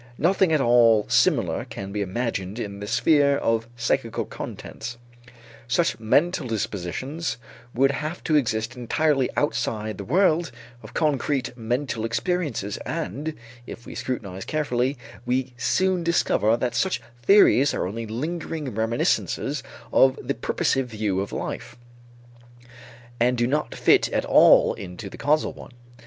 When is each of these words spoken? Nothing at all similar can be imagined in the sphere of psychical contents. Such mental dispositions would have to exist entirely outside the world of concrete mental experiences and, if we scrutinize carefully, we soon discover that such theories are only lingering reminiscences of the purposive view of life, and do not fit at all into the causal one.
Nothing 0.17 0.51
at 0.51 0.59
all 0.61 1.07
similar 1.09 1.63
can 1.65 1.91
be 1.91 2.01
imagined 2.01 2.57
in 2.57 2.79
the 2.79 2.87
sphere 2.87 3.37
of 3.37 3.67
psychical 3.75 4.25
contents. 4.25 4.97
Such 5.67 5.99
mental 5.99 6.47
dispositions 6.47 7.37
would 7.75 7.91
have 7.91 8.23
to 8.23 8.35
exist 8.35 8.75
entirely 8.75 9.29
outside 9.37 9.99
the 9.99 10.03
world 10.03 10.51
of 10.81 10.95
concrete 10.95 11.55
mental 11.55 12.03
experiences 12.03 12.77
and, 12.77 13.35
if 13.67 13.85
we 13.85 13.93
scrutinize 13.93 14.43
carefully, 14.43 14.97
we 15.23 15.53
soon 15.55 16.03
discover 16.03 16.57
that 16.57 16.73
such 16.73 16.99
theories 17.21 17.71
are 17.71 17.85
only 17.85 18.07
lingering 18.07 18.73
reminiscences 18.73 19.61
of 19.93 20.17
the 20.19 20.33
purposive 20.33 20.87
view 20.87 21.19
of 21.19 21.31
life, 21.31 21.75
and 23.19 23.37
do 23.37 23.45
not 23.45 23.75
fit 23.75 24.09
at 24.11 24.25
all 24.25 24.73
into 24.73 25.11
the 25.11 25.17
causal 25.19 25.53
one. 25.53 25.73